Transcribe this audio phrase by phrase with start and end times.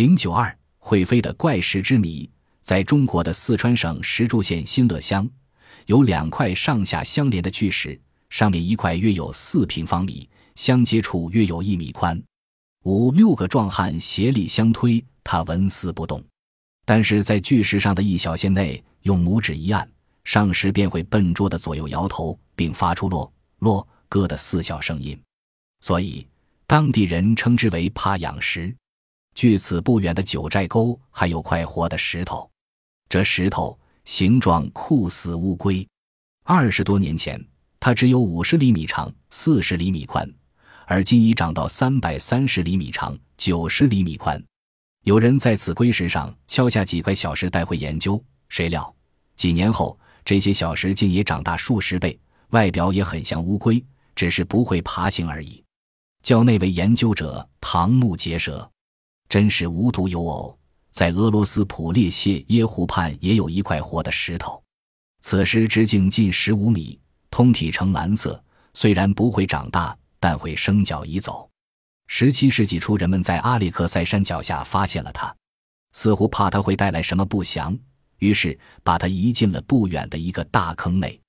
[0.00, 2.26] 零九二会飞的怪石之谜，
[2.62, 5.28] 在中国的四川省石柱县新乐乡，
[5.84, 8.00] 有两块上下相连的巨石，
[8.30, 12.18] 上面一块约有四平方米，相接处约有一米宽。
[12.84, 16.24] 五六个壮汉协力相推，它纹丝不动。
[16.86, 19.86] 但是在巨石上的一小线内，用拇指一按，
[20.24, 25.20] 上石便会笨拙的左右摇头，并发出落落咯的四小声音，
[25.82, 26.26] 所以
[26.66, 28.74] 当地人称之为怕痒石。
[29.34, 32.50] 距此不远的九寨沟还有块活的石头，
[33.08, 35.86] 这石头形状酷似乌龟。
[36.44, 37.42] 二十多年前，
[37.78, 40.28] 它只有五十厘米长，四十厘米宽，
[40.86, 44.42] 而今已长到三百三十厘米长，九十厘米宽。
[45.04, 48.94] 有人在此龟石上敲下几块小石带回研究，谁料
[49.36, 52.18] 几年后，这些小石竟也长大数十倍，
[52.50, 53.82] 外表也很像乌龟，
[54.14, 55.64] 只是不会爬行而已。
[56.22, 58.70] 叫那位研究者瞠目结舌。
[59.30, 60.58] 真是无独有偶，
[60.90, 64.60] 在俄罗斯普列谢耶湖畔也有一块活的石头，
[65.20, 66.98] 此石直径近十五米，
[67.30, 68.42] 通体呈蓝色。
[68.74, 71.48] 虽然不会长大，但会生脚移走。
[72.08, 75.32] 十七世纪初，人们在阿里克塞山脚下发现了它，
[75.92, 77.78] 似乎怕它会带来什么不祥，
[78.18, 81.20] 于是把它移进了不远的一个大坑内。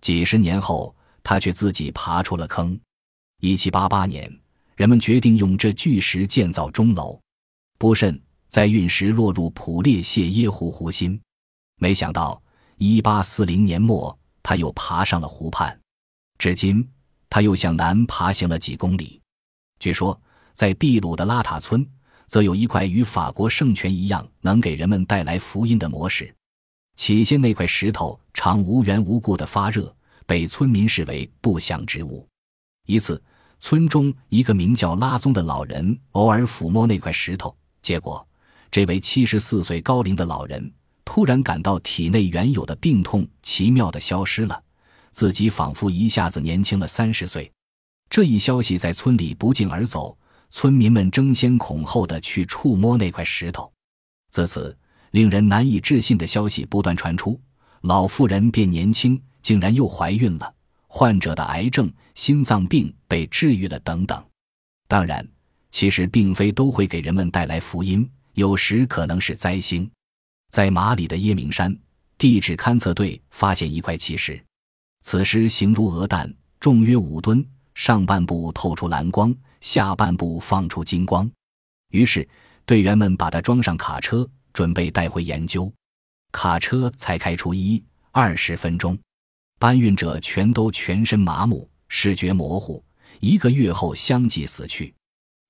[0.00, 2.80] 几十年后，它却自己爬出了坑。
[3.40, 4.40] 一七八八年，
[4.74, 7.20] 人们决定用这巨石建造钟楼。
[7.82, 8.16] 不慎
[8.46, 11.20] 在陨石落入普列谢耶湖湖心，
[11.80, 12.40] 没想到
[12.76, 15.76] 一八四零年末，他又爬上了湖畔。
[16.38, 16.88] 至今，
[17.28, 19.20] 他又向南爬行了几公里。
[19.80, 20.16] 据说，
[20.52, 21.84] 在秘鲁的拉塔村，
[22.28, 26.32] 则有一块与法国圣泉一样能给人们带来福音的魔石。
[26.94, 29.92] 起先，那块石头常无缘无故的发热，
[30.24, 32.24] 被村民视为不祥之物。
[32.86, 33.20] 一次，
[33.58, 37.52] 村中一个名叫拉宗的老人偶尔抚摸那块石头。
[37.82, 38.24] 结果，
[38.70, 40.72] 这位七十四岁高龄的老人
[41.04, 44.62] 突然感到体内原有的病痛奇妙的消失了，
[45.10, 47.50] 自己仿佛一下子年轻了三十岁。
[48.08, 50.16] 这一消息在村里不胫而走，
[50.48, 53.70] 村民们争先恐后的去触摸那块石头。
[54.30, 54.76] 自此，
[55.10, 57.38] 令人难以置信的消息不断传出：
[57.80, 60.46] 老妇人变年轻，竟然又怀孕了；
[60.86, 64.24] 患者的癌症、心脏病被治愈了，等等。
[64.86, 65.26] 当然。
[65.72, 69.90] 其实并非都会给人们带来福音，有时可能是灾星。
[70.50, 71.76] 在马里的耶明山，
[72.16, 74.40] 地质勘测队发现一块奇石，
[75.00, 77.44] 此石形如鹅蛋，重约五吨，
[77.74, 81.28] 上半部透出蓝光，下半部放出金光。
[81.90, 82.28] 于是
[82.66, 85.72] 队员们把它装上卡车，准备带回研究。
[86.32, 88.98] 卡车才开出一二十分钟，
[89.58, 92.84] 搬运者全都全身麻木，视觉模糊，
[93.20, 94.94] 一个月后相继死去。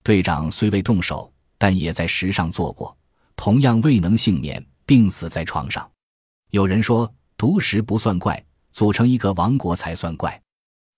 [0.03, 2.97] 队长虽未动手，但也在石上做过，
[3.37, 5.89] 同样未能幸免，病死在床上。
[6.51, 10.41] 有人说，毒石不算怪，组成一个王国才算怪。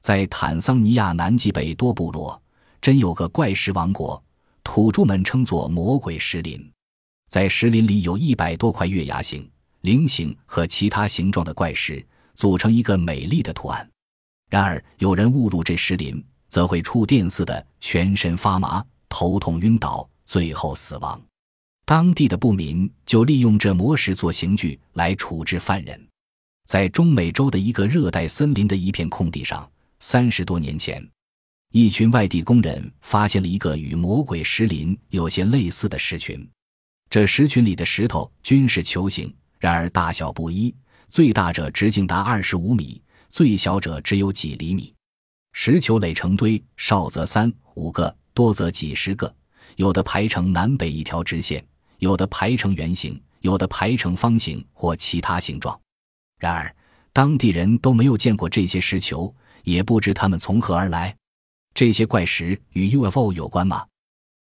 [0.00, 2.40] 在坦桑尼亚南极北多部落，
[2.80, 4.22] 真有个怪石王国，
[4.62, 6.72] 土著们称作魔鬼石林。
[7.28, 9.48] 在石林里有一百多块月牙形、
[9.82, 12.04] 菱形和其他形状的怪石，
[12.34, 13.86] 组成一个美丽的图案。
[14.50, 18.84] 然而，有人误入这石林，则会触电似的全身发麻。
[19.16, 21.22] 头痛晕倒，最后死亡。
[21.86, 26.08] 当地的部民就利用这魔石做刑具来处置犯人。
[26.66, 29.70] 在中美洲的一个热带森林的一片空地上，
[30.00, 31.08] 三十多年前，
[31.70, 36.44] 一群外地工人发现了一个与魔鬼石林有些类似的石群。
[37.08, 40.74] 这石群里的石头均是球形，然而大小不一，
[41.08, 44.92] 最大者直径达二十五米，最小者只有几厘米。
[45.52, 48.12] 石球垒成堆，少则三五个。
[48.34, 49.32] 多则几十个，
[49.76, 51.64] 有的排成南北一条直线，
[51.98, 55.80] 有的排成圆形，有的排成方形或其他形状。
[56.40, 56.74] 然而，
[57.12, 61.16] 当地人都没有见过这些石球，也不知它们从何而来。
[61.72, 63.86] 这些怪石与 UFO 有关吗？